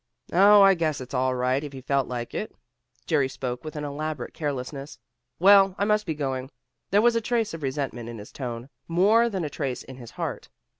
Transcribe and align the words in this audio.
"Oh, 0.33 0.63
I 0.63 0.73
guess 0.73 0.99
it's 0.99 1.13
all 1.13 1.35
right, 1.35 1.63
if 1.63 1.73
he 1.73 1.79
felt 1.81 2.07
like 2.07 2.33
it." 2.33 2.55
Jerry 3.05 3.29
spoke 3.29 3.63
with 3.63 3.75
an 3.75 3.83
elaborate 3.83 4.33
carelessness. 4.33 4.97
"Well, 5.37 5.75
I 5.77 5.85
must 5.85 6.07
be 6.07 6.15
going." 6.15 6.49
There 6.89 7.03
was 7.03 7.15
a 7.15 7.21
trace 7.21 7.53
of 7.53 7.61
resentment 7.61 8.09
in 8.09 8.17
his 8.17 8.31
tone, 8.31 8.69
more 8.87 9.29
than 9.29 9.45
a 9.45 9.47
trace 9.51 9.83
in 9.83 9.97
his 9.97 10.09
heart. 10.09 10.49